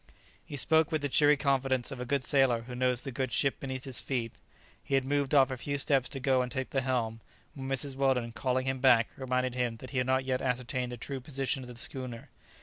He 0.43 0.55
spoke 0.55 0.91
with 0.91 1.03
the 1.03 1.09
cheery 1.09 1.37
confidence 1.37 1.91
of 1.91 2.01
a 2.01 2.07
good 2.07 2.23
sailor 2.23 2.63
who 2.63 2.73
knows 2.73 3.03
the 3.03 3.11
good 3.11 3.31
ship 3.31 3.59
beneath 3.59 3.83
his 3.83 4.01
feet. 4.01 4.31
He 4.83 4.95
had 4.95 5.05
moved 5.05 5.35
off 5.35 5.51
a 5.51 5.57
few 5.57 5.77
steps 5.77 6.09
to 6.09 6.19
go 6.19 6.41
and 6.41 6.51
take 6.51 6.71
the 6.71 6.81
helm, 6.81 7.21
when 7.53 7.69
Mrs. 7.69 7.95
Weldon, 7.95 8.31
calling 8.31 8.65
him 8.65 8.79
back, 8.79 9.09
reminded 9.15 9.53
him 9.53 9.77
that 9.77 9.91
he 9.91 9.99
had 9.99 10.07
not 10.07 10.25
yet 10.25 10.41
ascertained 10.41 10.91
the 10.91 10.97
true 10.97 11.19
position 11.19 11.61
of 11.61 11.67
the 11.69 11.75
schooner. 11.75 12.31